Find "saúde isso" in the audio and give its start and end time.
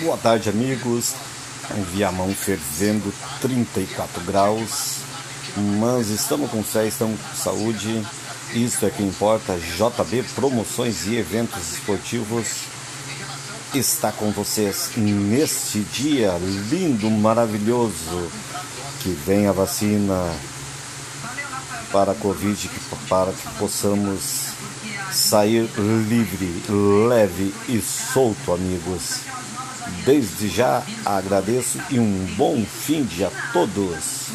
7.36-8.86